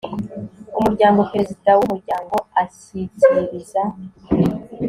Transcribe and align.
Umuryango 0.79 1.19
Perezida 1.31 1.69
w 1.79 1.81
Umuryango 1.85 2.35
ashyikiriza 2.63 3.81